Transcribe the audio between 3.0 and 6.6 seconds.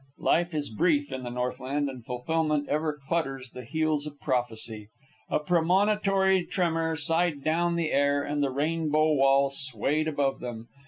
clutters the heels of prophecy. A premonitory